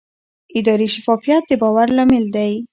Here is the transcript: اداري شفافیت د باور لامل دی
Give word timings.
اداري 0.57 0.87
شفافیت 0.95 1.43
د 1.47 1.51
باور 1.61 1.87
لامل 1.97 2.25
دی 2.35 2.51